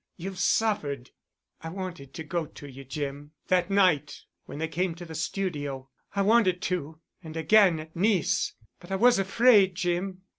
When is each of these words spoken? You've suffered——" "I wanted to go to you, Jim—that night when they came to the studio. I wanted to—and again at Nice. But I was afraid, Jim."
You've 0.17 0.39
suffered——" 0.39 1.11
"I 1.61 1.69
wanted 1.69 2.11
to 2.15 2.23
go 2.23 2.47
to 2.47 2.67
you, 2.67 2.83
Jim—that 2.83 3.69
night 3.69 4.23
when 4.45 4.57
they 4.57 4.67
came 4.67 4.95
to 4.95 5.05
the 5.05 5.13
studio. 5.13 5.89
I 6.15 6.23
wanted 6.23 6.59
to—and 6.59 7.37
again 7.37 7.79
at 7.81 7.95
Nice. 7.95 8.55
But 8.79 8.91
I 8.91 8.95
was 8.95 9.19
afraid, 9.19 9.75
Jim." 9.75 10.23